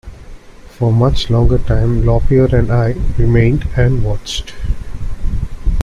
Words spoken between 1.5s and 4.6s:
time Lop-Ear and I remained and watched.